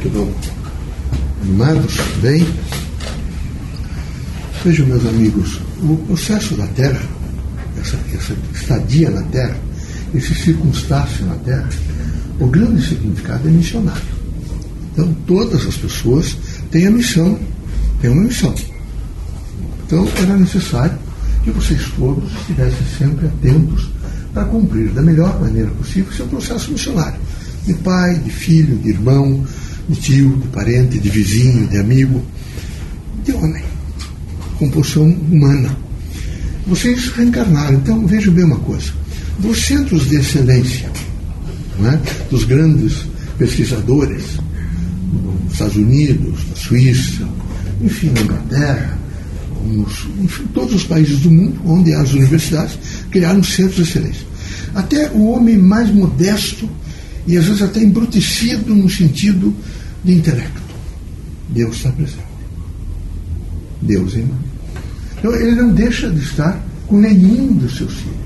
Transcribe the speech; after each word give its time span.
que 0.00 0.08
vão 0.08 0.32
animados 1.42 1.96
bem. 2.20 2.46
Vejam, 4.64 4.86
meus 4.86 5.06
amigos, 5.06 5.60
o 5.82 5.96
processo 6.06 6.54
da 6.54 6.66
Terra, 6.68 7.00
essa, 7.78 7.98
essa 8.14 8.34
estadia 8.54 9.10
na 9.10 9.22
Terra, 9.24 9.56
esse 10.14 10.34
circunstácio 10.34 11.24
na 11.26 11.34
Terra, 11.36 11.68
o 12.38 12.46
grande 12.46 12.86
significado 12.86 13.48
é 13.48 13.50
missionário. 13.50 14.02
Então, 14.92 15.14
todas 15.26 15.66
as 15.66 15.76
pessoas 15.76 16.36
têm 16.70 16.86
a 16.86 16.90
missão, 16.90 17.38
têm 18.00 18.10
uma 18.10 18.24
missão. 18.24 18.54
Então, 19.86 20.06
era 20.16 20.36
necessário 20.36 20.98
que 21.44 21.50
vocês 21.50 21.80
todos 21.96 22.30
estivessem 22.32 22.86
sempre 22.98 23.26
atentos 23.26 23.88
para 24.32 24.44
cumprir 24.44 24.90
da 24.90 25.02
melhor 25.02 25.40
maneira 25.40 25.70
possível 25.70 26.12
seu 26.12 26.26
processo 26.26 26.70
missionário. 26.70 27.18
De 27.66 27.74
pai, 27.74 28.18
de 28.18 28.30
filho, 28.30 28.76
de 28.78 28.90
irmão, 28.90 29.44
de 29.90 30.00
tio, 30.00 30.36
de 30.36 30.48
parente, 30.48 30.98
de 30.98 31.10
vizinho, 31.10 31.66
de 31.66 31.78
amigo, 31.78 32.22
de 33.24 33.32
homem. 33.32 33.62
Compulsão 34.58 35.04
humana. 35.04 35.76
Vocês 36.66 37.08
reencarnaram, 37.08 37.76
então 37.76 38.06
vejam 38.06 38.32
bem 38.32 38.44
uma 38.44 38.58
coisa. 38.58 38.92
Dos 39.38 39.66
centros 39.66 40.08
de 40.08 40.16
excelência, 40.16 40.90
é? 41.84 42.28
dos 42.30 42.44
grandes 42.44 43.06
pesquisadores, 43.38 44.22
nos 45.12 45.52
Estados 45.52 45.76
Unidos, 45.76 46.38
na 46.48 46.56
Suíça, 46.56 47.28
enfim, 47.82 48.10
na 48.10 48.20
Inglaterra, 48.20 48.98
nos, 49.66 50.06
enfim, 50.22 50.44
todos 50.54 50.74
os 50.74 50.84
países 50.84 51.18
do 51.20 51.30
mundo, 51.30 51.60
onde 51.64 51.92
há 51.92 52.02
as 52.02 52.12
universidades, 52.12 52.78
criaram 53.10 53.42
centros 53.42 53.76
de 53.76 53.82
excelência. 53.82 54.26
Até 54.74 55.10
o 55.10 55.30
homem 55.30 55.56
mais 55.56 55.90
modesto 55.90 56.68
e 57.26 57.36
às 57.36 57.46
vezes 57.46 57.62
até 57.62 57.80
embrutecido 57.80 58.74
no 58.74 58.88
sentido 58.88 59.54
de 60.04 60.12
intelecto. 60.12 60.60
Deus 61.48 61.76
está 61.76 61.90
presente. 61.90 62.30
Deus 63.82 64.14
em 64.14 64.28
Então 65.18 65.34
ele 65.34 65.54
não 65.54 65.72
deixa 65.72 66.10
de 66.10 66.20
estar 66.20 66.62
com 66.86 66.98
nenhum 66.98 67.52
dos 67.54 67.76
seus 67.76 67.92
filhos. 67.94 68.16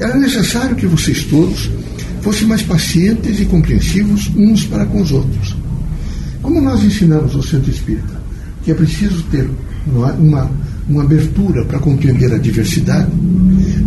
Era 0.00 0.16
necessário 0.16 0.76
que 0.76 0.86
vocês 0.86 1.24
todos 1.24 1.70
fossem 2.22 2.46
mais 2.46 2.62
pacientes 2.62 3.40
e 3.40 3.44
compreensivos 3.44 4.30
uns 4.36 4.64
para 4.64 4.86
com 4.86 5.02
os 5.02 5.12
outros. 5.12 5.56
Como 6.40 6.60
nós 6.60 6.82
ensinamos 6.82 7.34
no 7.34 7.42
centro 7.42 7.70
espírita 7.70 8.22
que 8.64 8.70
é 8.70 8.74
preciso 8.74 9.22
ter 9.24 9.48
uma, 9.86 10.50
uma 10.88 11.02
abertura 11.02 11.64
para 11.64 11.78
compreender 11.78 12.32
a 12.32 12.38
diversidade, 12.38 13.10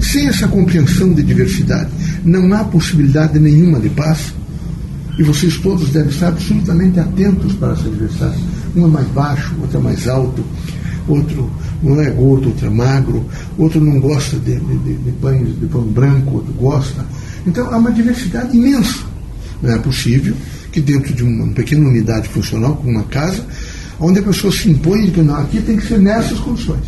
sem 0.02 0.28
essa 0.28 0.48
compreensão 0.48 1.14
de 1.14 1.24
diversidade, 1.24 1.90
não 2.24 2.54
há 2.54 2.64
possibilidade 2.64 3.40
nenhuma 3.40 3.80
de 3.80 3.90
paz. 3.90 4.34
E 5.18 5.24
vocês 5.24 5.58
todos 5.58 5.90
devem 5.90 6.10
estar 6.10 6.30
absolutamente 6.30 7.00
atentos 7.00 7.54
para 7.54 7.74
essa 7.74 7.90
diversidade. 7.90 8.38
Um 8.76 8.86
é 8.86 8.88
mais 8.88 9.08
baixo, 9.08 9.56
outro 9.62 9.78
é 9.78 9.82
mais 9.82 10.08
alto, 10.08 10.44
outro 11.08 11.50
não 11.82 12.02
é 12.02 12.10
gordo, 12.10 12.50
outro 12.50 12.68
é 12.68 12.70
magro, 12.70 13.26
outro 13.58 13.80
não 13.80 14.00
gosta 14.00 14.38
de, 14.38 14.60
de, 14.60 14.94
de, 14.94 15.12
pães, 15.14 15.48
de 15.60 15.66
pão 15.68 15.84
branco, 15.84 16.36
outro 16.36 16.54
gosta. 16.54 17.06
Então 17.46 17.72
há 17.74 17.78
uma 17.78 17.92
diversidade 17.92 18.58
imensa. 18.58 19.04
Não 19.62 19.72
é 19.72 19.78
possível 19.78 20.36
que 20.72 20.82
dentro 20.82 21.14
de 21.14 21.24
uma 21.24 21.48
pequena 21.54 21.88
unidade 21.88 22.28
funcional, 22.28 22.76
como 22.76 22.92
uma 22.92 23.04
casa, 23.04 23.46
onde 24.00 24.20
a 24.20 24.24
pessoa 24.24 24.52
se 24.52 24.70
impõe 24.70 25.10
que 25.10 25.22
não, 25.22 25.36
aqui 25.36 25.62
tem 25.62 25.78
que 25.78 25.88
ser 25.88 26.00
nessas 26.00 26.40
condições. 26.40 26.84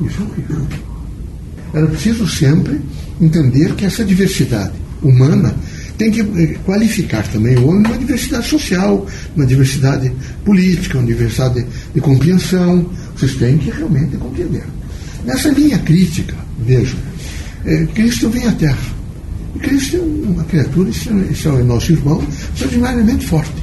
Isso 0.00 0.20
é 0.20 0.24
horrível. 0.24 0.66
Era 1.72 1.86
preciso 1.86 2.26
sempre 2.26 2.80
entender 3.20 3.74
que 3.74 3.84
essa 3.84 4.04
diversidade 4.04 4.72
humana 5.02 5.54
tem 6.00 6.10
que 6.10 6.22
eh, 6.22 6.56
qualificar 6.64 7.22
também 7.28 7.54
o 7.58 7.68
homem 7.68 7.84
uma 7.84 7.98
diversidade 7.98 8.48
social, 8.48 9.06
uma 9.36 9.44
diversidade 9.44 10.10
política, 10.46 10.96
uma 10.96 11.06
diversidade 11.06 11.66
de 11.94 12.00
compreensão. 12.00 12.88
Vocês 13.14 13.34
têm 13.34 13.58
que 13.58 13.70
realmente 13.70 14.16
compreender. 14.16 14.64
Nessa 15.26 15.50
linha 15.50 15.78
crítica, 15.80 16.34
vejam, 16.64 16.98
é, 17.66 17.84
Cristo 17.94 18.30
vem 18.30 18.46
à 18.46 18.52
Terra. 18.52 18.78
E 19.54 19.58
Cristo 19.58 19.96
é 19.96 20.00
uma 20.00 20.44
criatura, 20.44 20.88
esse 20.88 21.46
é 21.46 21.50
o 21.50 21.64
nosso 21.66 21.92
irmão, 21.92 22.26
extraordinariamente 22.54 23.26
forte. 23.26 23.62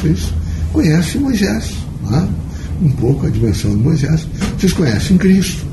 Vocês 0.00 0.32
conhecem 0.72 1.20
Moisés, 1.20 1.76
é? 2.10 2.84
um 2.84 2.90
pouco 2.90 3.24
a 3.24 3.30
dimensão 3.30 3.70
de 3.70 3.84
Moisés. 3.84 4.26
Vocês 4.58 4.72
conhecem 4.72 5.16
Cristo 5.16 5.64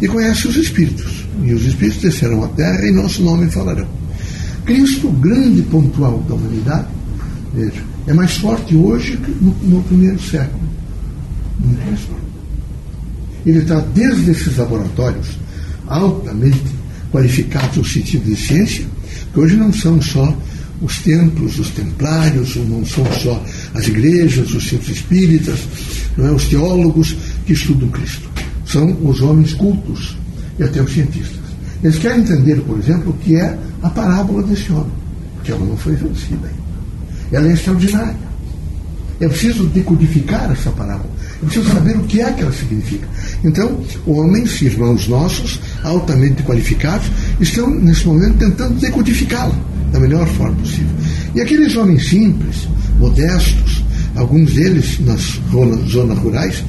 e 0.00 0.08
conhecem 0.08 0.50
os 0.50 0.56
Espíritos. 0.56 1.26
E 1.42 1.52
os 1.52 1.66
Espíritos 1.66 2.00
descerão 2.00 2.44
à 2.44 2.48
terra 2.48 2.86
e 2.86 2.90
nosso 2.90 3.22
nome 3.22 3.50
falarão. 3.50 4.03
Cristo, 4.64 5.10
grande 5.10 5.62
pontual 5.62 6.18
da 6.28 6.34
humanidade, 6.34 6.88
veja, 7.54 7.82
é 8.06 8.12
mais 8.12 8.36
forte 8.36 8.74
hoje 8.74 9.16
que 9.16 9.30
no, 9.30 9.54
no 9.62 9.82
primeiro 9.82 10.20
século. 10.20 10.62
Muito 11.58 11.86
mais 11.86 12.00
forte. 12.00 12.24
Ele 13.46 13.58
está 13.58 13.80
desde 13.80 14.30
esses 14.30 14.56
laboratórios 14.56 15.38
altamente 15.86 16.62
qualificados 17.10 17.76
no 17.76 17.84
sentido 17.84 18.24
de 18.24 18.36
ciência, 18.36 18.84
que 19.32 19.40
hoje 19.40 19.56
não 19.56 19.72
são 19.72 20.00
só 20.00 20.36
os 20.82 20.98
templos, 20.98 21.58
os 21.58 21.70
templários, 21.70 22.56
não 22.56 22.84
são 22.84 23.04
só 23.12 23.42
as 23.74 23.86
igrejas, 23.86 24.52
os 24.52 24.68
centros 24.68 24.96
espíritas, 24.96 25.60
não 26.16 26.26
é? 26.26 26.32
os 26.32 26.46
teólogos 26.46 27.16
que 27.46 27.52
estudam 27.52 27.88
Cristo. 27.90 28.28
São 28.66 28.96
os 29.06 29.20
homens 29.20 29.52
cultos 29.54 30.16
e 30.58 30.64
até 30.64 30.82
os 30.82 30.92
cientistas. 30.92 31.44
Eles 31.82 31.98
querem 31.98 32.20
entender, 32.20 32.60
por 32.62 32.78
exemplo, 32.78 33.10
o 33.10 33.24
que 33.24 33.36
é 33.36 33.56
a 33.84 33.90
parábola 33.90 34.42
desse 34.42 34.72
homem, 34.72 34.92
porque 35.36 35.52
ela 35.52 35.64
não 35.64 35.76
foi 35.76 35.94
vencida 35.94 36.48
ainda. 36.48 36.64
Ela 37.30 37.48
é 37.48 37.52
extraordinária. 37.52 38.16
É 39.20 39.28
preciso 39.28 39.66
decodificar 39.66 40.50
essa 40.50 40.70
parábola. 40.70 41.10
É 41.42 41.44
preciso 41.44 41.70
saber 41.70 41.96
o 41.96 42.04
que 42.04 42.20
é 42.20 42.32
que 42.32 42.42
ela 42.42 42.52
significa. 42.52 43.06
Então, 43.44 43.78
homens, 44.06 44.60
irmãos 44.62 45.06
nossos, 45.06 45.60
altamente 45.82 46.42
qualificados, 46.42 47.06
estão, 47.38 47.68
nesse 47.68 48.06
momento, 48.06 48.38
tentando 48.38 48.80
decodificá-la 48.80 49.54
da 49.92 50.00
melhor 50.00 50.26
forma 50.28 50.56
possível. 50.56 50.96
E 51.34 51.40
aqueles 51.42 51.76
homens 51.76 52.08
simples, 52.08 52.66
modestos, 52.98 53.84
alguns 54.16 54.54
deles 54.54 54.98
nas 55.00 55.40
zonas 55.90 56.18
rurais, 56.18 56.64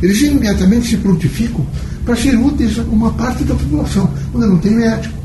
eles 0.00 0.22
imediatamente 0.22 0.90
se 0.90 0.96
prontificam 0.96 1.66
para 2.04 2.14
ser 2.16 2.36
úteis 2.36 2.78
a 2.78 2.82
uma 2.82 3.12
parte 3.12 3.42
da 3.42 3.54
população, 3.54 4.08
onde 4.32 4.46
não 4.46 4.58
tem 4.58 4.72
médico, 4.72 5.21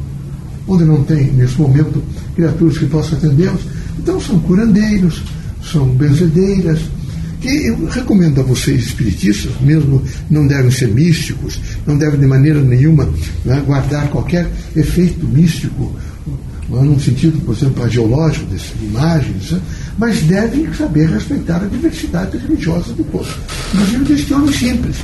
onde 0.68 0.84
não 0.84 1.04
tem, 1.04 1.32
nesse 1.32 1.60
momento, 1.60 2.04
criaturas 2.36 2.78
que 2.78 2.86
possam 2.86 3.18
atendê-los. 3.18 3.62
Então 3.98 4.20
são 4.20 4.40
curandeiros, 4.40 5.24
são 5.64 5.88
benzedeiras, 5.90 6.80
que 7.40 7.68
eu 7.68 7.86
recomendo 7.88 8.42
a 8.42 8.44
vocês, 8.44 8.88
espiritistas, 8.88 9.52
mesmo 9.62 10.02
não 10.30 10.48
devem 10.48 10.72
ser 10.72 10.88
místicos, 10.88 11.60
não 11.86 11.98
devem 11.98 12.20
de 12.20 12.26
maneira 12.26 12.62
nenhuma 12.62 13.08
né, 13.46 13.62
guardar 13.66 14.10
qualquer 14.10 14.50
efeito 14.76 15.26
místico 15.26 15.94
num 16.70 17.00
sentido, 17.00 17.40
por 17.46 17.56
exemplo, 17.56 17.90
geológico 17.90 18.46
dessas 18.48 18.74
imagens, 18.82 19.52
né? 19.52 19.62
mas 19.98 20.22
devem 20.24 20.72
saber 20.74 21.10
respeitar 21.10 21.64
a 21.64 21.68
diversidade 21.68 22.38
religiosa 22.38 22.94
do 22.94 23.04
povo. 23.06 23.30
Inclusive 23.74 24.04
deste 24.04 24.34
homem 24.34 24.54
simples. 24.54 24.98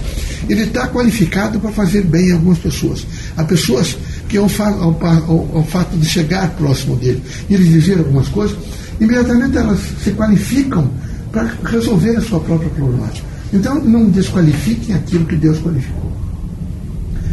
Ele 0.49 0.63
está 0.63 0.89
qualificado 0.89 1.57
para 1.59 1.71
fazer 1.71 2.03
bem 2.03 2.31
a 2.31 2.35
algumas 2.35 2.57
pessoas. 2.57 3.05
Há 3.37 3.45
pessoas 3.45 3.97
que, 4.33 4.37
ao, 4.37 4.47
ao, 4.81 5.57
ao 5.57 5.63
fato 5.65 5.95
de 5.95 6.07
chegar 6.07 6.49
próximo 6.55 6.95
dele 6.95 7.21
e 7.47 7.53
ele 7.53 7.65
dizer 7.65 7.99
algumas 7.99 8.27
coisas, 8.29 8.57
imediatamente 8.99 9.55
elas 9.55 9.79
se 10.03 10.09
qualificam 10.09 10.89
para 11.31 11.51
resolver 11.63 12.17
a 12.17 12.21
sua 12.21 12.39
própria 12.39 12.69
problemática. 12.71 13.27
Então, 13.53 13.75
não 13.75 14.09
desqualifiquem 14.09 14.95
aquilo 14.95 15.25
que 15.25 15.35
Deus 15.35 15.59
qualificou. 15.59 16.11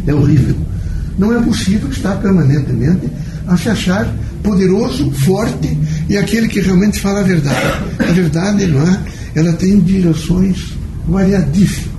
É 0.05 0.13
horrível. 0.13 0.55
Não 1.17 1.35
é 1.35 1.41
possível 1.41 1.89
estar 1.89 2.17
permanentemente 2.17 3.09
a 3.47 3.57
se 3.57 3.69
achar 3.69 4.07
poderoso, 4.43 5.09
forte 5.11 5.75
e 6.07 6.15
aquele 6.17 6.47
que 6.47 6.59
realmente 6.59 6.99
fala 6.99 7.21
a 7.21 7.23
verdade. 7.23 7.83
A 7.97 8.11
verdade, 8.11 8.67
não 8.67 8.81
é? 8.81 8.99
Ela 9.33 9.53
tem 9.53 9.79
direções 9.79 10.73
variadíssimas. 11.07 11.89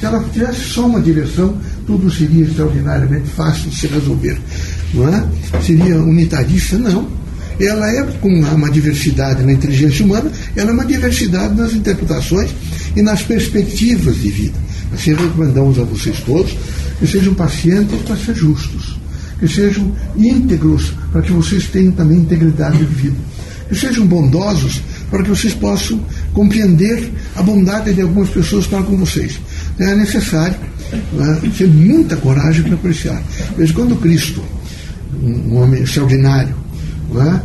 Se 0.00 0.06
ela 0.06 0.24
tivesse 0.32 0.60
só 0.60 0.86
uma 0.86 1.00
direção, 1.00 1.54
tudo 1.90 2.08
seria 2.08 2.44
extraordinariamente 2.44 3.28
fácil 3.30 3.68
de 3.68 3.76
se 3.76 3.88
resolver. 3.88 4.38
Não 4.94 5.08
é? 5.08 5.26
Seria 5.60 5.96
unitarista? 6.00 6.78
Não. 6.78 7.08
Ela 7.58 7.90
é, 7.90 8.02
com 8.20 8.28
uma 8.28 8.70
diversidade 8.70 9.42
na 9.42 9.52
inteligência 9.52 10.04
humana, 10.04 10.30
ela 10.54 10.70
é 10.70 10.72
uma 10.72 10.86
diversidade 10.86 11.56
nas 11.56 11.72
interpretações 11.72 12.50
e 12.94 13.02
nas 13.02 13.22
perspectivas 13.22 14.14
de 14.22 14.30
vida. 14.30 14.58
Assim 14.94 15.14
recomendamos 15.14 15.80
a 15.80 15.82
vocês 15.82 16.20
todos 16.20 16.56
que 17.00 17.06
sejam 17.08 17.34
pacientes 17.34 18.00
para 18.02 18.16
ser 18.16 18.36
justos 18.36 19.00
que 19.40 19.48
sejam 19.48 19.90
íntegros, 20.18 20.92
para 21.10 21.22
que 21.22 21.32
vocês 21.32 21.66
tenham 21.68 21.92
também 21.92 22.18
integridade 22.18 22.76
de 22.76 22.84
vida. 22.84 23.16
Que 23.70 23.74
sejam 23.74 24.06
bondosos, 24.06 24.82
para 25.10 25.22
que 25.22 25.30
vocês 25.30 25.54
possam 25.54 25.98
compreender 26.34 27.10
a 27.34 27.42
bondade 27.42 27.94
de 27.94 28.02
algumas 28.02 28.28
pessoas 28.28 28.66
para 28.66 28.82
com 28.82 28.98
vocês. 28.98 29.40
É 29.80 29.94
necessário 29.94 30.56
né, 31.12 31.40
ter 31.56 31.66
muita 31.66 32.16
coragem 32.16 32.62
para 32.62 32.74
apreciar. 32.74 33.22
Veja, 33.56 33.72
quando 33.72 33.96
Cristo, 33.96 34.44
um 35.22 35.56
homem 35.56 35.82
extraordinário, 35.82 36.54
né, 37.10 37.42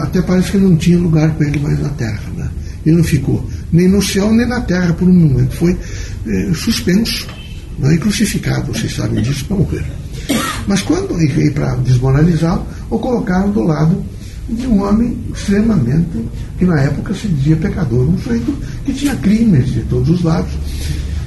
até 0.00 0.22
parece 0.22 0.52
que 0.52 0.58
não 0.58 0.76
tinha 0.76 0.98
lugar 0.98 1.30
para 1.34 1.48
ele 1.48 1.58
mais 1.58 1.80
na 1.80 1.88
terra. 1.90 2.22
Né? 2.36 2.48
Ele 2.86 2.96
não 2.96 3.04
ficou 3.04 3.44
nem 3.72 3.88
no 3.88 4.00
céu 4.00 4.32
nem 4.32 4.46
na 4.46 4.60
terra 4.60 4.92
por 4.92 5.08
um 5.08 5.14
momento. 5.14 5.56
Foi 5.56 5.76
eh, 6.26 6.52
suspenso 6.54 7.26
né, 7.78 7.94
e 7.94 7.98
crucificado, 7.98 8.72
vocês 8.72 8.94
sabem 8.94 9.22
disso, 9.22 9.44
para 9.46 9.56
morrer. 9.56 9.84
Mas 10.66 10.82
quando 10.82 11.14
ele 11.16 11.32
veio 11.32 11.52
para 11.52 11.74
desmoralizá-lo, 11.76 12.66
o 12.90 12.98
colocaram 12.98 13.50
do 13.50 13.62
lado 13.62 14.04
de 14.48 14.66
um 14.66 14.82
homem 14.82 15.16
extremamente, 15.34 16.24
que 16.58 16.64
na 16.64 16.80
época 16.80 17.14
se 17.14 17.26
dizia 17.28 17.56
pecador, 17.56 18.08
um 18.08 18.18
sujeito 18.18 18.54
que 18.84 18.92
tinha 18.92 19.16
crimes 19.16 19.72
de 19.72 19.80
todos 19.82 20.10
os 20.10 20.22
lados. 20.22 20.52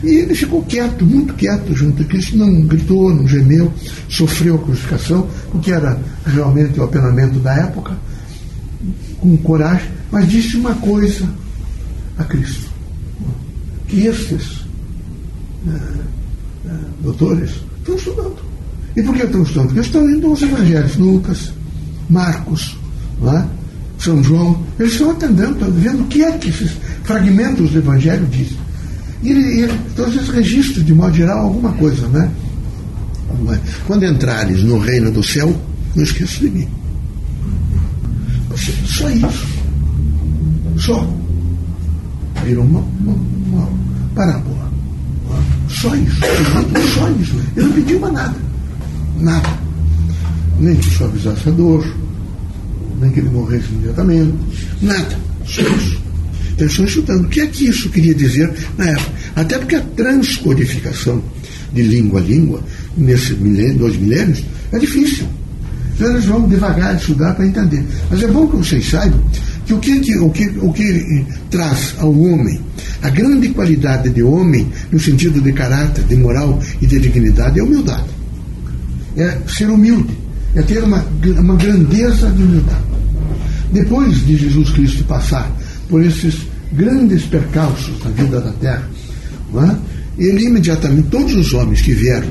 E 0.06 0.18
ele 0.20 0.36
ficou 0.36 0.62
quieto, 0.64 1.04
muito 1.04 1.34
quieto 1.34 1.76
junto 1.76 2.04
a 2.04 2.06
Cristo, 2.06 2.38
não 2.38 2.62
gritou, 2.62 3.12
não 3.12 3.28
gemeu, 3.28 3.74
sofreu 4.08 4.54
a 4.54 4.60
crucificação, 4.60 5.28
o 5.52 5.58
que 5.58 5.72
era 5.72 6.00
realmente 6.28 6.80
o 6.80 6.84
apenamento 6.84 7.40
da 7.40 7.56
época, 7.56 7.98
com 9.20 9.36
coragem, 9.38 9.90
mas 10.12 10.30
disse 10.30 10.58
uma 10.58 10.76
coisa 10.76 11.28
a 12.20 12.24
Cristo: 12.24 12.70
que 13.88 14.06
estes 14.06 14.68
é, 15.68 16.70
é, 16.70 16.78
doutores 17.02 17.50
estão 17.80 17.96
estudando. 17.96 18.38
E 18.96 19.02
por 19.02 19.16
que 19.16 19.24
estão 19.24 19.42
estudando? 19.42 19.68
Porque 19.68 19.82
estão 19.82 20.08
indo 20.08 20.28
aos 20.28 20.42
evangelhos, 20.44 20.96
Lucas, 20.98 21.52
Marcos, 22.08 22.78
é? 23.24 23.46
São 23.98 24.24
João, 24.24 24.62
eles 24.80 24.92
estão 24.92 25.10
atendendo, 25.10 25.54
estão 25.54 25.72
vendo 25.72 26.04
o 26.04 26.08
que 26.08 26.24
é 26.24 26.38
que 26.38 26.50
esses 26.50 26.72
fragmentos 27.04 27.72
do 27.72 27.80
evangelho 27.80 28.28
dizem. 28.28 28.65
E 29.24 29.32
ele, 29.32 29.62
ele, 29.62 29.80
todos 29.96 30.16
esses 30.16 30.30
registros, 30.30 30.86
de 30.86 30.94
modo 30.94 31.16
geral, 31.16 31.46
alguma 31.46 31.72
coisa, 31.74 32.08
né? 32.08 32.30
Quando 33.86 34.06
entrares 34.06 34.64
no 34.64 34.80
reino 34.80 35.12
do 35.12 35.24
céu, 35.24 35.56
não 35.96 36.04
esqueça 36.04 36.40
de 36.40 36.50
mim. 36.50 36.68
Só 38.86 39.10
isso. 39.10 39.48
Só. 40.78 41.08
Virou 42.44 42.64
uma, 42.64 42.80
uma, 42.80 43.14
uma 43.48 43.70
parábola. 44.14 44.72
Só 45.70 45.96
isso. 45.96 46.20
Só 46.94 47.10
isso. 47.12 47.36
Ele 47.56 47.66
não 47.68 47.74
pediu 47.74 48.00
mais 48.00 48.14
nada. 48.14 48.36
Nada. 49.20 49.50
Nem 50.60 50.76
que 50.76 50.90
suavizasse 50.90 51.50
a 51.50 51.52
dor, 51.52 51.86
nem 53.02 53.12
que 53.12 53.20
ele 53.20 53.30
morresse 53.30 53.68
imediatamente. 53.74 54.34
Nada. 54.82 55.18
Só 55.46 55.62
isso. 55.62 56.05
Eles 56.58 56.72
estão 56.72 56.86
estudando. 56.86 57.26
O 57.26 57.30
que 57.30 57.42
é 57.42 57.48
que 57.48 57.68
isso 57.68 57.90
queria 57.90 58.14
dizer 58.14 58.52
na 58.78 58.90
época? 58.90 59.12
Até 59.36 59.58
porque 59.58 59.76
a 59.76 59.82
transcodificação 59.82 61.22
de 61.74 61.84
língua 61.84 62.22
a 62.22 62.24
língua, 62.24 62.64
nesse 62.96 63.34
milênio, 63.34 63.80
dois 63.80 63.98
milênios, 63.98 64.44
é 64.72 64.80
difícil. 64.80 65.28
Então 65.96 66.10
eles 66.12 66.26
vão 66.26 66.48
devagar 66.48 66.96
estudar 66.96 67.34
para 67.34 67.46
entender. 67.46 67.84
Mas 68.10 68.24
é 68.24 68.28
bom 68.28 68.48
que 68.48 68.58
vocês 68.58 68.88
saibam 68.88 69.22
que 69.66 69.74
o 69.74 69.80
que, 69.80 70.18
o 70.18 70.30
que, 70.30 70.48
o 70.62 70.72
que 70.72 71.26
traz 71.50 71.96
ao 72.00 72.18
homem 72.18 72.60
a 73.02 73.10
grande 73.10 73.50
qualidade 73.50 74.10
de 74.10 74.24
homem, 74.24 74.68
no 74.92 75.00
sentido 75.00 75.42
de 75.42 75.52
caráter, 75.54 76.04
de 76.06 76.16
moral 76.16 76.60
e 76.82 76.88
de 76.88 77.00
dignidade, 77.00 77.60
é 77.60 77.64
humildade. 77.64 78.10
É 79.18 79.38
ser 79.48 79.70
humilde, 79.70 80.18
é 80.56 80.62
ter 80.62 80.84
uma, 80.84 81.06
uma 81.38 81.56
grandeza 81.56 82.30
de 82.32 82.44
humildade. 82.44 82.84
Depois 83.72 84.26
de 84.26 84.38
Jesus 84.38 84.70
Cristo 84.72 85.04
passar 85.06 85.52
por 85.90 86.04
esses 86.04 86.36
grandes 86.72 87.24
percalços 87.24 88.04
na 88.04 88.12
vida 88.12 88.42
da 88.42 88.52
terra, 88.54 88.90
é? 89.56 89.76
ele 90.18 90.46
imediatamente, 90.46 91.10
todos 91.10 91.34
os 91.36 91.54
homens 91.54 91.82
que 91.82 91.94
vieram 91.94 92.30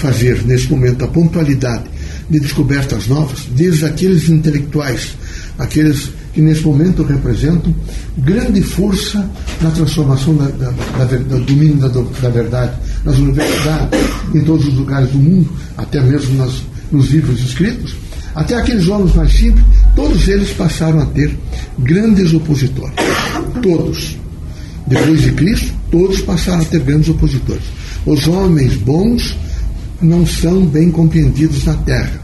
fazer 0.00 0.44
nesse 0.44 0.70
momento 0.70 1.04
a 1.04 1.08
pontualidade 1.08 1.84
de 2.28 2.40
descobertas 2.40 3.06
novas, 3.08 3.46
desde 3.54 3.84
aqueles 3.84 4.28
intelectuais, 4.28 5.16
aqueles 5.58 6.10
que 6.32 6.40
nesse 6.40 6.62
momento 6.62 7.02
representam 7.02 7.74
grande 8.16 8.62
força 8.62 9.28
na 9.60 9.70
transformação 9.70 10.34
da, 10.34 10.46
da, 10.46 10.70
da, 10.70 11.16
do 11.16 11.44
domínio 11.44 11.76
da, 11.76 11.88
da, 11.88 12.28
verdade 12.30 12.72
nas 13.04 13.18
universidades, 13.18 14.00
em 14.34 14.40
todos 14.40 14.66
os 14.66 14.74
lugares 14.74 15.10
do 15.10 15.18
mundo, 15.18 15.50
até 15.76 16.00
mesmo 16.00 16.36
nas, 16.36 16.62
nos 16.90 17.10
livros 17.10 17.38
escritos, 17.40 17.94
até 18.34 18.56
aqueles 18.56 18.88
homens 18.88 19.14
mais 19.14 19.32
simples, 19.32 19.64
todos 19.94 20.26
eles 20.28 20.50
passaram 20.52 21.00
a 21.00 21.06
ter 21.06 21.36
grandes 21.78 22.32
opositores. 22.32 22.94
Todos. 23.62 24.16
Depois 24.86 25.22
de 25.22 25.32
Cristo, 25.32 25.72
todos 25.90 26.20
passaram 26.22 26.62
a 26.62 26.64
ter 26.64 26.80
grandes 26.80 27.08
opositores. 27.08 27.64
Os 28.06 28.26
homens 28.26 28.74
bons 28.76 29.36
não 30.00 30.26
são 30.26 30.66
bem 30.66 30.90
compreendidos 30.90 31.64
na 31.64 31.74
terra 31.74 32.20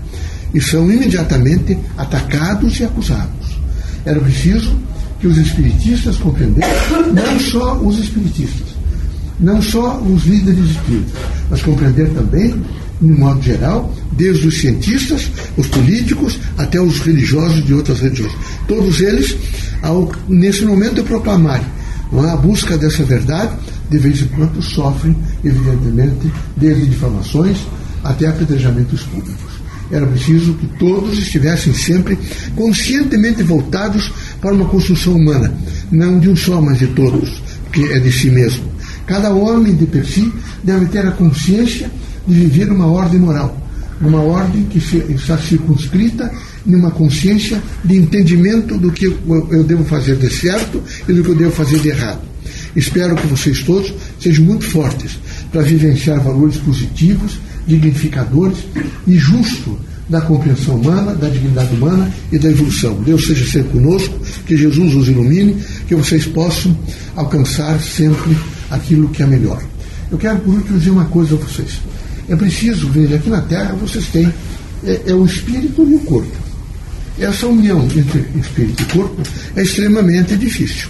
e 0.53 0.61
são 0.61 0.91
imediatamente 0.91 1.79
atacados 1.97 2.81
e 2.81 2.85
acusados. 2.85 3.59
Era 4.05 4.21
preciso 4.21 4.77
que 5.21 5.27
os 5.27 5.37
espiritistas 5.37 6.17
compreendessem, 6.17 7.13
não 7.13 7.41
só 7.41 7.77
os 7.77 7.99
espiritistas, 7.99 8.69
não 9.39 9.61
só 9.61 9.99
os 9.99 10.25
líderes 10.25 10.71
espíritas, 10.71 11.21
mas 11.51 11.63
compreender 11.63 12.09
também, 12.11 12.55
de 13.01 13.13
modo 13.13 13.41
geral, 13.43 13.95
desde 14.13 14.49
os 14.49 14.59
cientistas, 14.59 15.31
os 15.57 15.67
políticos, 15.69 16.39
até 16.57 16.81
os 16.81 16.99
religiosos 17.01 17.65
de 17.65 17.75
outras 17.75 18.01
religiões. 18.01 18.33
Todos 18.67 19.01
eles, 19.01 19.37
ao, 19.83 20.11
nesse 20.29 20.65
momento, 20.65 21.03
proclamarem 21.05 21.67
é? 22.13 22.31
a 22.31 22.37
busca 22.37 22.77
dessa 22.77 23.05
verdade, 23.05 23.53
de 23.91 23.99
vez 23.99 24.23
em 24.23 24.27
quando 24.27 24.63
sofrem, 24.63 25.17
evidentemente, 25.45 26.33
desde 26.57 26.87
difamações 26.87 27.59
até 28.03 28.27
apedrejamentos 28.27 29.03
públicos. 29.03 29.49
Era 29.91 30.07
preciso 30.07 30.53
que 30.55 30.67
todos 30.79 31.19
estivessem 31.19 31.73
sempre 31.73 32.19
conscientemente 32.55 33.43
voltados 33.43 34.13
para 34.41 34.55
uma 34.55 34.67
construção 34.67 35.15
humana, 35.15 35.53
não 35.91 36.19
de 36.19 36.29
um 36.29 36.37
só, 36.37 36.61
mas 36.61 36.79
de 36.79 36.89
todos, 36.89 37.43
que 37.73 37.85
é 37.93 37.99
de 37.99 38.13
si 38.13 38.31
mesmo. 38.31 38.65
Cada 39.07 39.33
homem 39.33 39.75
de 39.75 39.87
per 39.87 40.05
si 40.05 40.31
deve 40.63 40.87
ter 40.87 41.07
a 41.07 41.13
consciência 41.13 41.91
de 42.29 42.35
viver 42.35 42.71
uma 42.71 42.87
ordem 42.87 43.19
moral, 43.19 43.57
uma 44.01 44.21
ordem 44.21 44.65
que 44.65 44.79
está 45.13 45.37
circunscrita 45.39 46.31
numa 46.65 46.91
consciência 46.91 47.61
de 47.85 47.97
entendimento 47.97 48.77
do 48.79 48.93
que 48.93 49.07
eu 49.07 49.65
devo 49.65 49.85
fazer 49.85 50.17
de 50.17 50.31
certo 50.31 50.83
e 51.09 51.13
do 51.13 51.25
que 51.25 51.31
eu 51.31 51.35
devo 51.35 51.53
fazer 51.53 51.81
de 51.81 51.89
errado. 51.89 52.21
Espero 52.77 53.17
que 53.17 53.27
vocês 53.27 53.63
todos 53.63 53.93
sejam 54.21 54.45
muito 54.45 54.67
fortes 54.67 55.19
para 55.51 55.63
vivenciar 55.63 56.23
valores 56.23 56.59
positivos 56.59 57.39
dignificadores 57.69 58.59
e 59.07 59.17
justo 59.17 59.79
da 60.09 60.23
compreensão 60.23 60.77
humana, 60.77 61.15
da 61.15 61.29
dignidade 61.29 61.75
humana 61.75 62.11
e 62.33 62.39
da 62.39 62.49
evolução. 62.49 62.95
Deus 63.03 63.27
seja 63.27 63.45
sempre 63.45 63.73
conosco, 63.73 64.19
que 64.47 64.57
Jesus 64.57 64.95
os 64.95 65.07
ilumine, 65.07 65.57
que 65.87 65.95
vocês 65.95 66.25
possam 66.25 66.77
alcançar 67.15 67.79
sempre 67.81 68.35
aquilo 68.71 69.11
que 69.11 69.23
é 69.23 69.27
melhor. 69.27 69.63
Eu 70.11 70.17
quero, 70.17 70.39
por 70.39 70.55
último, 70.55 70.79
dizer 70.79 70.91
uma 70.91 71.05
coisa 71.05 71.35
a 71.35 71.39
vocês. 71.39 71.79
É 72.29 72.37
preciso 72.37 72.89
ver, 72.89 73.15
aqui 73.15 73.31
na 73.31 73.41
Terra 73.43 73.75
vocês 73.75 74.07
têm 74.09 74.33
é, 74.85 75.01
é 75.07 75.15
o 75.15 75.25
espírito 75.25 75.83
e 75.89 75.95
o 75.95 76.01
corpo. 76.01 76.37
Essa 77.19 77.47
união 77.47 77.85
entre 77.85 78.27
espírito 78.39 78.83
e 78.83 78.87
corpo 78.87 79.23
é 79.57 79.63
extremamente 79.63 80.37
difícil. 80.37 80.89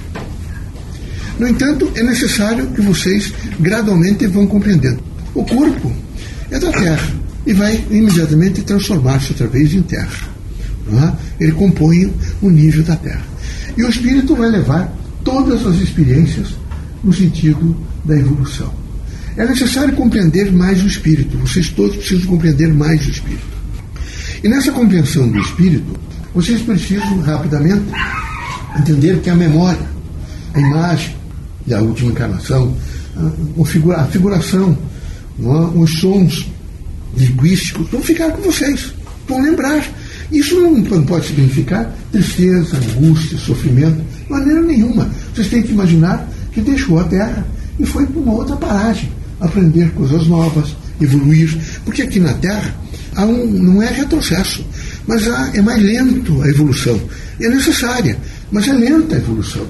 No 1.39 1.47
entanto, 1.47 1.91
é 1.95 2.03
necessário 2.03 2.67
que 2.69 2.81
vocês 2.81 3.33
gradualmente 3.61 4.27
vão 4.27 4.47
compreendendo. 4.47 5.01
O 5.35 5.45
corpo 5.45 5.93
é 6.51 6.59
da 6.59 6.73
terra 6.73 7.09
e 7.47 7.53
vai 7.53 7.83
imediatamente 7.91 8.63
transformar-se 8.63 9.31
outra 9.31 9.47
vez 9.47 9.73
em 9.73 9.83
terra. 9.83 10.29
É? 10.91 11.45
Ele 11.45 11.53
compõe 11.53 12.13
o 12.43 12.51
nível 12.51 12.83
da 12.83 12.97
terra. 12.97 13.25
E 13.77 13.85
o 13.85 13.89
espírito 13.89 14.35
vai 14.35 14.51
levar 14.51 14.93
todas 15.23 15.65
as 15.67 15.77
experiências 15.77 16.49
no 17.05 17.13
sentido 17.13 17.77
da 18.05 18.17
evolução. 18.19 18.73
É 19.39 19.47
necessário 19.47 19.95
compreender 19.95 20.51
mais 20.53 20.83
o 20.83 20.87
espírito. 20.87 21.39
Vocês 21.39 21.69
todos 21.71 21.97
precisam 21.97 22.27
compreender 22.27 22.75
mais 22.75 23.07
o 23.07 23.11
espírito. 23.11 23.47
E 24.43 24.49
nessa 24.49 24.73
compreensão 24.73 25.29
do 25.29 25.39
espírito, 25.39 25.99
vocês 26.35 26.61
precisam 26.61 27.21
rapidamente 27.21 27.85
entender 28.79 29.21
que 29.21 29.31
a 29.31 29.37
memória, 29.37 29.87
a 30.55 30.61
imagem 30.61 31.15
da 31.67 31.81
última 31.81 32.11
encarnação, 32.11 32.75
a 33.97 34.05
figuração 34.07 34.77
os 35.75 36.01
sons 36.01 36.49
linguísticos 37.17 37.89
vão 37.91 38.03
ficar 38.03 38.31
com 38.33 38.43
vocês, 38.43 38.93
vão 39.29 39.41
lembrar. 39.41 39.87
Isso 40.33 40.61
não, 40.61 40.73
não 40.73 41.05
pode 41.05 41.27
significar 41.27 41.91
tristeza, 42.11 42.77
angústia, 42.77 43.39
sofrimento, 43.39 44.03
de 44.25 44.31
maneira 44.31 44.61
nenhuma. 44.63 45.09
Vocês 45.33 45.49
têm 45.49 45.63
que 45.63 45.73
imaginar 45.73 46.29
que 46.53 46.61
deixou 46.61 46.99
a 46.99 47.05
Terra 47.05 47.47
e 47.79 47.87
foi 47.87 48.05
para 48.05 48.21
uma 48.21 48.33
outra 48.33 48.57
paragem, 48.57 49.09
aprender 49.41 49.91
coisas 49.91 50.27
novas, 50.27 50.77
evoluir. 51.01 51.57
Porque 51.85 52.03
aqui 52.03 52.21
na 52.21 52.35
Terra 52.35 52.75
há 53.15 53.25
um, 53.25 53.47
não 53.47 53.83
é 53.83 53.91
retrocesso, 53.93 54.65
mas 55.07 55.29
há, 55.29 55.51
é 55.55 55.63
mais 55.63 55.83
lento 55.83 56.43
a 56.43 56.49
evolução. 56.49 57.01
É 57.41 57.49
necessária, 57.49 58.19
mas 58.51 58.69
é 58.69 58.73
lenta 58.73 59.17
a 59.17 59.19
evolução. 59.19 59.67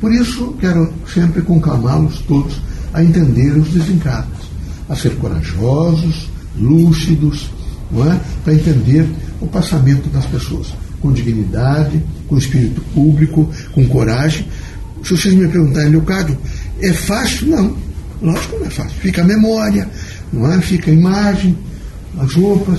Por 0.00 0.12
isso, 0.12 0.56
quero 0.60 0.92
sempre 1.12 1.42
conclamá-los 1.42 2.20
todos 2.22 2.60
a 2.92 3.02
entender 3.02 3.52
os 3.56 3.68
desencarnos 3.68 4.52
a 4.88 4.96
ser 4.96 5.14
corajosos, 5.16 6.28
lúcidos, 6.58 7.50
é? 7.94 8.20
para 8.44 8.54
entender 8.54 9.06
o 9.40 9.46
passamento 9.46 10.08
das 10.10 10.26
pessoas, 10.26 10.68
com 11.00 11.12
dignidade, 11.12 12.02
com 12.28 12.36
espírito 12.36 12.80
público, 12.94 13.48
com 13.72 13.86
coragem, 13.88 14.46
Se 15.02 15.16
vocês 15.16 15.34
me 15.34 15.48
perguntarem, 15.48 15.90
Leocádio, 15.90 16.38
é 16.80 16.92
fácil? 16.92 17.48
Não. 17.48 17.76
Lógico 18.22 18.54
que 18.54 18.60
não 18.60 18.66
é 18.66 18.70
fácil. 18.70 19.00
Fica 19.00 19.22
a 19.22 19.24
memória, 19.24 19.88
não 20.32 20.50
é? 20.50 20.60
fica 20.60 20.90
a 20.90 20.94
imagem, 20.94 21.58
as 22.18 22.34
roupas. 22.34 22.78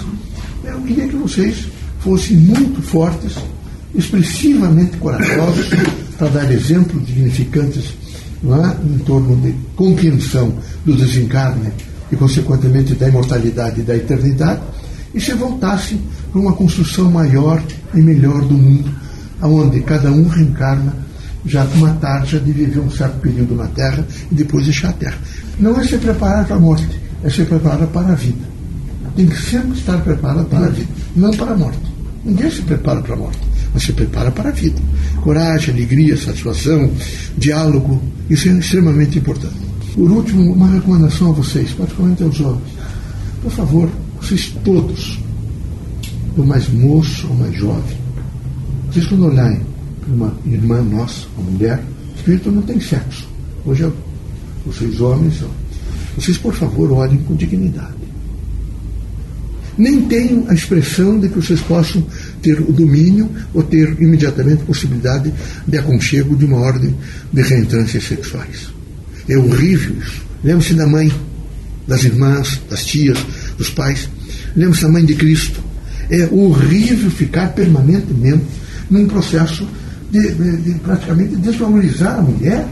Eu 0.64 0.82
queria 0.82 1.08
que 1.08 1.16
vocês 1.18 1.68
fossem 2.00 2.38
muito 2.38 2.82
fortes, 2.82 3.34
expressivamente 3.94 4.98
corajosos, 4.98 5.70
para 6.18 6.30
dar 6.30 6.52
exemplos 6.52 7.06
dignificantes 7.06 7.94
é? 8.46 8.86
em 8.86 8.98
torno 9.00 9.36
de 9.38 9.54
compreensão 9.76 10.54
do 10.86 10.96
desencarne 10.96 11.72
e, 12.12 12.16
consequentemente, 12.16 12.96
da 12.96 13.10
imortalidade 13.10 13.82
e 13.82 13.84
da 13.84 13.96
eternidade, 13.96 14.62
e 15.14 15.20
se 15.20 15.34
voltasse 15.34 16.00
para 16.32 16.42
uma 16.42 16.54
construção 16.54 17.12
maior 17.12 17.62
e 17.94 18.02
melhor 18.02 18.42
do 18.42 18.54
mundo, 18.54 18.90
onde 19.42 19.82
cada 19.82 20.12
um 20.12 20.28
reencarna 20.28 20.96
já 21.46 21.66
com 21.66 21.78
uma 21.78 21.94
tarja 21.96 22.40
de 22.40 22.52
viver 22.52 22.80
um 22.80 22.90
certo 22.90 23.20
período 23.20 23.56
na 23.56 23.68
Terra 23.68 24.06
e 24.32 24.36
depois 24.36 24.66
deixar 24.66 24.90
a 24.90 24.94
Terra. 24.94 25.18
Não 25.60 25.80
é 25.80 25.84
se 25.84 25.98
preparar 25.98 26.46
para 26.46 26.56
a 26.56 26.60
morte, 26.60 27.00
é 27.24 27.30
se 27.30 27.44
preparar 27.44 27.88
para 27.88 28.14
a 28.14 28.16
vida. 28.16 28.54
Tem 29.16 29.28
que 29.28 29.38
sempre 29.38 29.78
estar 29.78 29.98
preparado 30.00 30.46
para 30.46 30.66
a 30.66 30.70
vida, 30.70 30.90
não 31.16 31.32
para 31.32 31.52
a 31.52 31.58
morte. 31.58 31.94
Ninguém 32.26 32.50
se 32.50 32.62
prepara 32.62 33.02
para 33.02 33.14
a 33.14 33.18
morte, 33.18 33.40
mas 33.74 33.84
se 33.84 33.94
prepara 33.94 34.32
para 34.32 34.50
a 34.50 34.52
vida. 34.52 34.80
Coragem, 35.22 35.74
alegria, 35.74 36.16
satisfação, 36.16 36.90
diálogo, 37.38 38.02
isso 38.30 38.50
é 38.50 38.54
extremamente 38.54 39.20
importante. 39.20 39.56
Por 39.94 40.10
último, 40.10 40.54
uma 40.54 40.68
recomendação 40.68 41.30
a 41.30 41.34
vocês, 41.34 41.72
particularmente 41.72 42.24
aos 42.24 42.36
jovens. 42.36 42.74
Por 43.42 43.52
favor, 43.52 43.90
vocês 44.20 44.56
todos, 44.64 45.20
o 46.38 46.44
mais 46.44 46.68
moço 46.70 47.28
ou 47.28 47.36
mais 47.36 47.56
jovem, 47.56 47.98
vocês 48.90 49.06
quando 49.06 49.26
olharem 49.26 49.73
uma 50.08 50.36
irmã 50.46 50.82
nossa, 50.82 51.28
uma 51.38 51.52
mulher, 51.52 51.84
espírito 52.16 52.52
não 52.52 52.62
tem 52.62 52.80
sexo. 52.80 53.28
Hoje, 53.66 53.92
vocês 54.66 55.00
homens, 55.02 55.44
vocês 56.16 56.38
por 56.38 56.54
favor 56.54 56.92
olhem 56.92 57.18
com 57.20 57.36
dignidade. 57.36 58.04
Nem 59.78 60.02
tenham 60.04 60.46
a 60.50 60.54
expressão 60.54 61.20
de 61.20 61.30
que 61.30 61.36
vocês 61.36 61.60
possam 61.62 62.06
ter 62.42 62.60
o 62.60 62.72
domínio 62.72 63.30
ou 63.54 63.64
ter 63.64 64.00
imediatamente 64.00 64.64
possibilidade 64.64 65.34
de 65.68 65.78
aconchego 65.78 66.36
de 66.36 66.46
uma 66.46 66.60
ordem 66.60 66.96
de 67.32 67.42
reentrâncias 67.42 68.04
sexuais. 68.04 68.68
É 69.28 69.38
horrível 69.38 69.96
isso. 69.98 70.22
Lembre-se 70.44 70.74
da 70.76 70.86
mãe, 70.86 71.12
das 71.88 72.04
irmãs, 72.04 72.62
das 72.70 72.86
tias, 72.86 73.18
dos 73.58 73.70
pais. 73.70 74.08
Lembre-se 74.56 74.84
da 74.84 74.90
mãe 74.90 75.06
de 75.06 75.16
Cristo. 75.16 75.60
É 76.10 76.28
horrível 76.32 77.10
ficar 77.10 77.54
permanentemente 77.54 78.44
num 78.92 79.08
processo 79.08 79.68
de, 80.14 80.32
de, 80.32 80.58
de 80.58 80.80
praticamente 80.80 81.36
desvalorizar 81.38 82.20
a 82.20 82.22
mulher. 82.22 82.68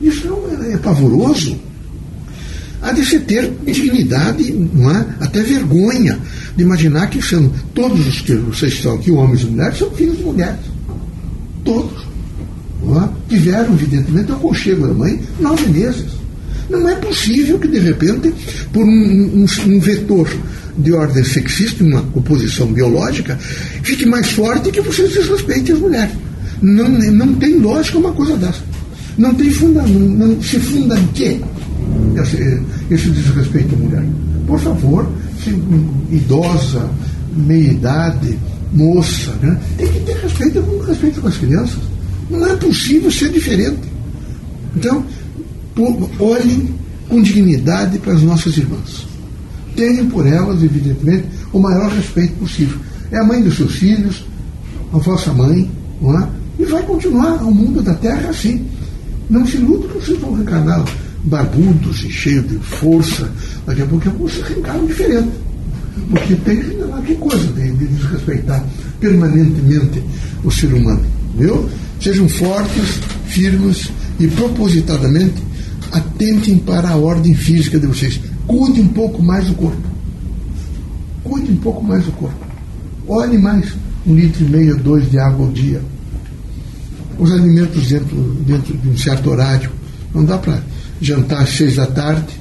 Isso 0.00 0.32
é, 0.62 0.74
é 0.74 0.78
pavoroso. 0.78 1.56
Há 2.80 2.92
de 2.92 3.04
se 3.04 3.18
ter 3.20 3.52
dignidade, 3.64 4.52
não 4.52 4.90
é? 4.90 5.06
até 5.20 5.42
vergonha, 5.42 6.18
de 6.56 6.62
imaginar 6.62 7.08
que 7.08 7.20
são 7.20 7.52
todos 7.74 8.06
os 8.06 8.20
que 8.20 8.34
vocês 8.34 8.74
estão 8.74 8.94
aqui, 8.94 9.10
homens 9.10 9.42
e 9.42 9.46
mulheres, 9.46 9.78
são 9.78 9.90
filhos 9.90 10.18
de 10.18 10.24
mulheres. 10.24 10.60
Todos. 11.64 12.06
Não 12.84 13.02
é? 13.02 13.08
Tiveram, 13.28 13.72
evidentemente, 13.74 14.32
o 14.32 14.34
aconchego 14.34 14.86
da 14.86 14.94
mãe 14.94 15.20
nove 15.40 15.66
meses. 15.66 16.12
Não 16.70 16.88
é 16.88 16.94
possível 16.96 17.58
que, 17.58 17.68
de 17.68 17.78
repente, 17.78 18.32
por 18.72 18.84
um, 18.84 18.88
um, 18.88 19.46
um 19.66 19.80
vetor 19.80 20.28
de 20.78 20.92
ordem 20.92 21.22
sexista, 21.22 21.84
uma 21.84 22.02
composição 22.02 22.72
biológica, 22.72 23.36
fique 23.82 24.06
mais 24.06 24.30
forte 24.30 24.70
que 24.70 24.80
vocês 24.80 25.12
desrespeitem 25.12 25.74
as 25.74 25.80
mulheres. 25.80 26.12
Não, 26.62 26.88
não 26.88 27.34
tem 27.34 27.58
lógica 27.58 27.98
uma 27.98 28.12
coisa 28.12 28.36
dessa. 28.36 28.62
Não 29.18 29.34
tem 29.34 29.50
fundamento. 29.50 29.98
Não, 29.98 30.42
se 30.42 30.58
funda 30.58 30.98
em 30.98 31.06
quê? 31.08 31.40
Esse, 32.16 32.62
esse 32.90 33.10
desrespeito 33.10 33.74
à 33.74 33.78
mulher. 33.78 34.04
Por 34.46 34.58
favor, 34.58 35.10
se, 35.42 35.50
idosa, 36.10 36.88
meia-idade, 37.36 38.38
moça, 38.72 39.32
né? 39.42 39.58
tem 39.76 39.88
que 39.88 40.00
ter 40.00 40.16
respeito 40.16 40.62
com 40.62 40.78
respeito 40.84 41.20
com 41.20 41.28
as 41.28 41.36
crianças. 41.36 41.82
Não 42.30 42.46
é 42.46 42.56
possível 42.56 43.10
ser 43.10 43.30
diferente. 43.30 43.92
Então, 44.76 45.04
olhem 46.18 46.74
com 47.08 47.20
dignidade 47.20 47.98
para 47.98 48.14
as 48.14 48.22
nossas 48.22 48.56
irmãs 48.56 49.12
tenham 49.74 50.08
por 50.08 50.26
elas, 50.26 50.62
evidentemente, 50.62 51.24
o 51.52 51.58
maior 51.58 51.90
respeito 51.90 52.34
possível. 52.34 52.78
É 53.10 53.18
a 53.18 53.24
mãe 53.24 53.42
dos 53.42 53.56
seus 53.56 53.74
filhos, 53.74 54.24
a 54.92 54.98
vossa 54.98 55.32
mãe, 55.32 55.70
não 56.00 56.18
é? 56.18 56.28
E 56.58 56.64
vai 56.64 56.82
continuar 56.82 57.42
o 57.42 57.54
mundo 57.54 57.82
da 57.82 57.94
Terra 57.94 58.30
assim. 58.30 58.66
Não 59.30 59.46
se 59.46 59.56
ilude 59.56 59.88
que 59.88 59.94
vocês 59.94 60.18
vão 60.18 60.34
reencarnar 60.34 60.84
barbudos 61.24 62.04
e 62.04 62.10
cheios 62.10 62.48
de 62.48 62.58
força. 62.58 63.30
Daqui 63.66 63.82
a 63.82 63.86
pouco 63.86 64.10
vocês 64.10 64.46
reencarnam 64.46 64.86
diferente. 64.86 65.30
Porque 66.10 66.34
tem 66.36 66.56
que 66.56 67.14
coisa 67.16 67.46
de, 67.48 67.72
de 67.72 67.86
desrespeitar 67.86 68.64
permanentemente 69.00 70.02
o 70.44 70.50
ser 70.50 70.72
humano. 70.72 71.04
Viu? 71.36 71.68
Sejam 72.00 72.28
fortes, 72.28 73.00
firmes 73.26 73.90
e 74.18 74.26
propositadamente 74.28 75.42
atentem 75.90 76.58
para 76.58 76.90
a 76.90 76.96
ordem 76.96 77.34
física 77.34 77.78
de 77.78 77.86
vocês. 77.86 78.20
Cuide 78.46 78.80
um 78.80 78.88
pouco 78.88 79.22
mais 79.22 79.46
do 79.46 79.54
corpo. 79.54 79.82
Cuide 81.22 81.52
um 81.52 81.56
pouco 81.56 81.84
mais 81.84 82.04
do 82.04 82.12
corpo. 82.12 82.46
Olhe 83.06 83.38
mais 83.38 83.72
um 84.06 84.14
litro 84.14 84.44
e 84.44 84.48
meio, 84.48 84.76
dois 84.76 85.10
de 85.10 85.18
água 85.18 85.46
ao 85.46 85.52
dia. 85.52 85.80
Os 87.18 87.32
alimentos 87.32 87.86
dentro, 87.86 88.16
dentro 88.46 88.76
de 88.76 88.88
um 88.88 88.96
certo 88.96 89.30
horário. 89.30 89.70
Não 90.14 90.24
dá 90.24 90.38
para 90.38 90.62
jantar 91.00 91.42
às 91.42 91.50
seis 91.50 91.76
da 91.76 91.86
tarde, 91.86 92.40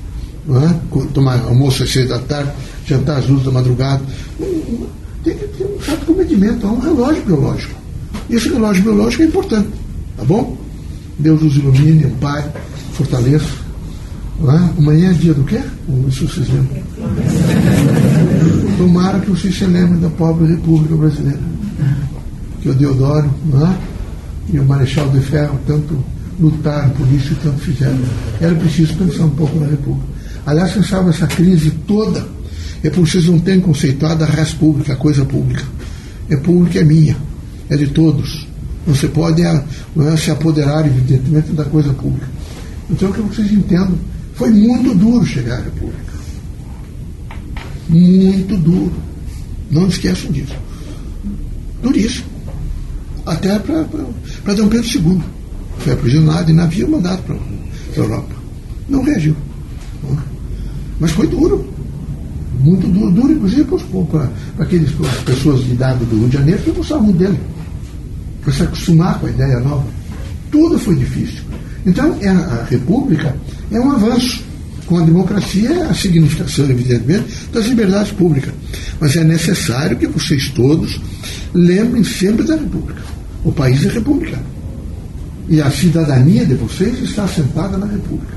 é? 0.50 0.98
tomar 1.13 1.40
almoço 1.40 1.84
às 1.84 1.92
seis 1.92 2.10
da 2.10 2.20
tarde, 2.20 2.51
jantar 2.86 3.20
às 3.20 3.25
duas 3.25 3.44
da 3.44 3.51
madrugada. 3.51 4.01
Tem 5.24 5.36
que 5.36 5.48
ter 5.48 5.66
um 5.66 5.82
certo 5.82 6.06
comedimento, 6.06 6.68
há 6.68 6.72
um 6.72 6.80
relógio 6.80 7.24
biológico. 7.24 7.80
E 8.30 8.36
esse 8.36 8.50
relógio 8.50 8.84
biológico 8.84 9.24
é 9.24 9.25
importante, 9.25 9.70
tá 10.18 10.24
bom? 10.24 10.58
Deus 11.20 11.42
os 11.42 11.56
ilumine, 11.56 12.08
Pai, 12.20 12.44
fortaleça 12.94 13.62
Lá, 14.42 14.72
amanhã 14.75 15.12
é 15.12 15.13
dia 15.13 15.36
do 15.36 15.44
quê? 15.44 15.62
Isso 16.08 16.28
vocês 16.28 16.50
lembram? 16.50 16.82
Tomara 18.78 19.20
que 19.20 19.30
vocês 19.30 19.56
se 19.56 19.66
lembrem 19.66 20.00
da 20.00 20.10
pobre 20.10 20.48
República 20.48 20.96
Brasileira. 20.96 21.40
Que 22.60 22.70
o 22.70 22.74
Deodoro 22.74 23.30
é? 23.54 23.92
E 24.51 24.60
o 24.60 24.65
Marechal 24.65 25.10
de 25.10 25.19
Ferro 25.19 25.60
tanto 25.65 26.03
lutaram 26.39 26.89
por 26.91 27.07
isso 27.12 27.33
e 27.33 27.36
tanto 27.36 27.60
fizeram. 27.60 28.00
Era 28.39 28.55
preciso 28.55 28.95
pensar 28.95 29.25
um 29.25 29.29
pouco 29.31 29.60
na 29.60 29.67
República. 29.67 30.07
Aliás, 30.45 30.74
sabe 30.88 31.10
essa 31.10 31.27
crise 31.27 31.71
toda 31.88 32.25
é 32.83 32.89
porque 32.89 33.12
vocês 33.12 33.25
não 33.25 33.39
têm 33.39 33.60
conceituado 33.60 34.24
a 34.24 34.27
res 34.27 34.53
pública, 34.53 34.93
a 34.93 34.95
coisa 34.95 35.24
pública. 35.24 35.63
É 36.29 36.36
pública, 36.36 36.79
é 36.79 36.83
minha, 36.83 37.15
é 37.69 37.77
de 37.77 37.88
todos. 37.88 38.48
Você 38.88 39.07
pode 39.07 39.43
é, 39.43 39.63
se 40.17 40.31
apoderar, 40.31 40.86
evidentemente, 40.88 41.51
da 41.51 41.63
coisa 41.65 41.93
pública. 41.93 42.27
Então, 42.89 43.12
que 43.12 43.21
vocês 43.21 43.51
entendam 43.51 43.95
foi 44.33 44.50
muito 44.50 44.95
duro 44.95 45.24
chegar 45.25 45.60
à 45.60 45.62
República. 45.62 46.13
Muito 47.88 48.57
duro. 48.57 48.93
Não 49.69 49.88
esqueçam 49.88 50.31
disso. 50.31 50.55
Duríssimo. 51.83 52.30
Até 53.25 53.60
para 53.60 53.84
Dom 54.54 54.68
Pedro 54.68 54.88
II. 54.88 55.22
Foi 55.80 55.94
aprisionado 55.94 56.51
em 56.51 56.56
navio 56.56 56.90
mandado 56.90 57.22
para 57.24 57.36
a 57.36 57.98
Europa. 57.98 58.36
Não 58.90 59.04
reagiu. 59.04 59.36
Mas 61.00 61.12
foi 61.12 61.28
duro. 61.28 61.68
Muito 62.60 62.88
duro, 62.88 63.12
duro 63.12 63.34
inclusive 63.34 63.63
para 63.66 64.30
aquelas 64.63 64.92
pessoas 65.25 65.63
de 65.63 65.72
idade 65.72 66.06
do 66.06 66.16
Rio 66.16 66.30
de 66.30 66.38
Janeiro 66.38 66.62
que 66.62 66.72
gostavam 66.72 67.12
dele. 67.12 67.40
Para 68.44 68.54
se 68.54 68.63
acostumar 68.63 69.20
com 69.20 69.28
a 69.28 69.30
ideia 69.30 69.60
nova. 69.60 69.86
Tudo 70.51 70.78
foi 70.78 70.96
difícil. 70.96 71.42
Então, 71.86 72.16
é 72.22 72.30
a 72.30 72.66
República 72.70 73.36
é 73.72 73.80
um 73.80 73.92
avanço. 73.92 74.44
Com 74.86 74.98
a 74.98 75.06
democracia, 75.06 75.86
a 75.86 75.94
significação, 75.94 76.70
evidentemente, 76.70 77.40
das 77.51 77.65
liberdades 77.65 78.12
públicas. 78.12 78.53
Mas 79.00 79.15
é 79.15 79.24
necessário 79.24 79.98
que 79.98 80.08
vocês 80.08 80.50
todos 80.50 81.00
lembrem 81.53 82.03
sempre 82.03 82.46
da 82.46 82.55
República. 82.55 83.01
O 83.43 83.51
país 83.51 83.86
é 83.86 83.89
republicano. 83.89 84.43
E 85.50 85.62
a 85.62 85.70
cidadania 85.70 86.46
de 86.46 86.53
vocês 86.55 87.00
está 87.01 87.24
assentada 87.24 87.77
na 87.77 87.86
República. 87.86 88.34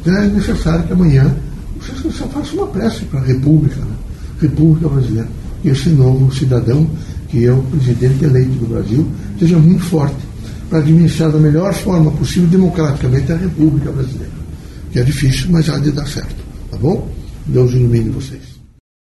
Então 0.00 0.14
é 0.16 0.26
necessário 0.26 0.84
que 0.84 0.92
amanhã 0.92 1.34
vocês 1.78 2.16
façam 2.16 2.54
uma 2.54 2.66
prece 2.66 3.04
para 3.04 3.20
a 3.20 3.24
República, 3.24 3.76
né? 3.80 3.94
República 4.40 4.88
Brasileira. 4.88 5.28
Que 5.62 5.68
esse 5.68 5.90
novo 5.90 6.34
cidadão, 6.34 6.88
que 7.28 7.44
é 7.44 7.52
o 7.52 7.62
presidente 7.62 8.24
eleito 8.24 8.52
do 8.52 8.66
Brasil, 8.66 9.06
seja 9.38 9.58
muito 9.58 9.84
forte 9.84 10.16
para 10.68 10.78
administrar 10.78 11.30
da 11.30 11.38
melhor 11.38 11.72
forma 11.74 12.10
possível, 12.12 12.48
democraticamente, 12.48 13.32
a 13.32 13.36
República 13.36 13.90
Brasileira. 13.90 14.32
Que 14.92 15.00
é 15.00 15.02
difícil, 15.02 15.48
mas 15.50 15.68
há 15.68 15.78
de 15.78 15.90
dar 15.92 16.06
certo. 16.06 16.36
Tá 16.70 16.76
bom? 16.76 17.10
Deus 17.46 17.72
ilumine 17.72 18.10
vocês. 18.10 18.49